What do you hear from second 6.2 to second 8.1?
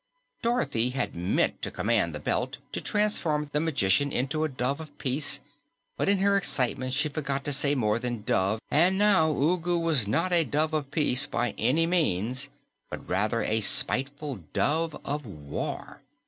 excitement she forgot to say more